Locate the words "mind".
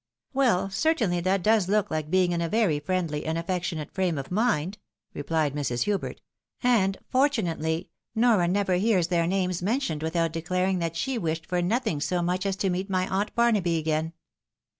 4.31-4.79